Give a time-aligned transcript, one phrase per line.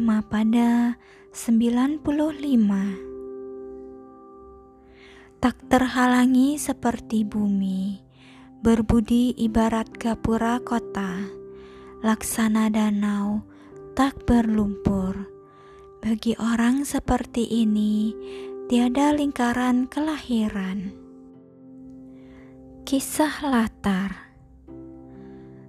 [0.00, 0.96] Diterima pada
[1.36, 2.00] 95
[5.44, 8.00] Tak terhalangi seperti bumi
[8.64, 11.28] Berbudi ibarat gapura kota
[12.00, 13.44] Laksana danau
[13.92, 15.28] tak berlumpur.
[16.00, 18.16] Bagi orang seperti ini
[18.72, 20.96] Tiada lingkaran kelahiran.
[22.88, 24.32] Kisah latar.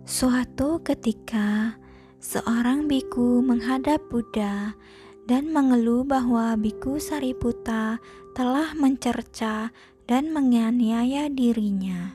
[0.08, 1.81] Suatu ketika
[2.22, 4.78] Seorang biku menghadap Buddha
[5.26, 7.98] dan mengeluh bahwa biku Sariputa
[8.38, 9.74] telah mencerca
[10.06, 12.14] dan menganiaya dirinya.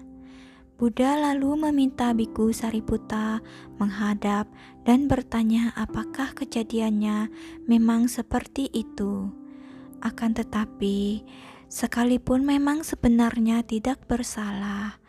[0.78, 3.42] Buddha lalu meminta biku Sariputa
[3.82, 4.46] menghadap
[4.86, 7.26] dan bertanya apakah kejadiannya
[7.66, 9.34] memang seperti itu.
[9.98, 11.26] Akan tetapi,
[11.66, 15.02] sekalipun memang sebenarnya tidak bersalah,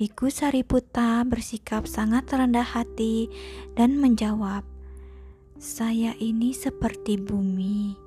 [0.00, 3.28] Biku Sariputa bersikap sangat rendah hati
[3.76, 4.64] dan menjawab,
[5.60, 8.00] "Saya ini seperti bumi.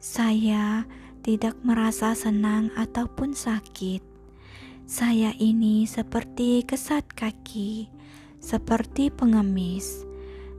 [0.00, 0.88] Saya
[1.20, 4.00] tidak merasa senang ataupun sakit.
[4.88, 7.92] Saya ini seperti kesat kaki,
[8.40, 10.00] seperti pengemis.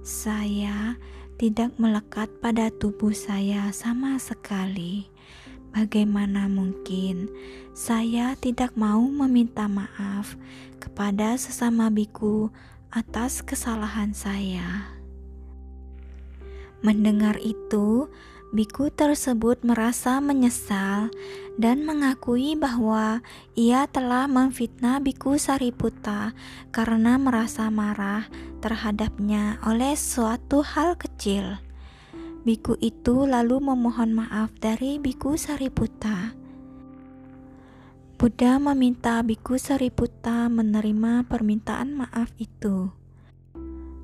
[0.05, 1.01] Saya
[1.41, 5.09] tidak melekat pada tubuh saya sama sekali."
[5.75, 7.27] Bagaimana mungkin
[7.75, 10.39] saya tidak mau meminta maaf
[10.79, 12.47] kepada sesama biku
[12.95, 14.87] atas kesalahan saya?
[16.79, 18.07] Mendengar itu,
[18.55, 21.11] biku tersebut merasa menyesal
[21.59, 23.19] dan mengakui bahwa
[23.59, 26.31] ia telah memfitnah biku Sariputa
[26.71, 28.31] karena merasa marah
[28.63, 31.64] terhadapnya oleh suatu hal kecil.
[32.45, 36.37] Biku itu lalu memohon maaf dari Biku Sariputa.
[38.21, 42.93] Buddha meminta Biku Sariputa menerima permintaan maaf itu.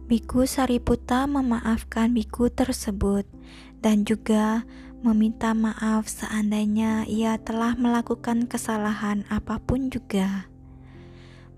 [0.09, 3.29] Biku Sariputa memaafkan biku tersebut
[3.77, 4.65] dan juga
[5.05, 10.49] meminta maaf seandainya ia telah melakukan kesalahan apa pun juga.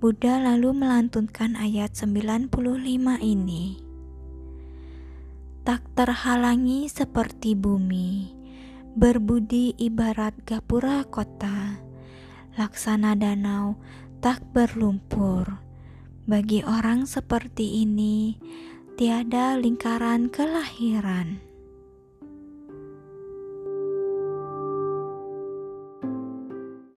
[0.04, 2.52] Buddha lalu melantunkan ayat 95
[3.24, 3.93] ini
[5.64, 8.36] tak terhalangi seperti bumi,
[9.00, 11.80] berbudi ibarat gapura kota,
[12.60, 13.80] laksana danau
[14.20, 15.64] tak berlumpur.
[16.28, 18.36] Bagi orang seperti ini,
[19.00, 21.53] tiada lingkaran kelahiran.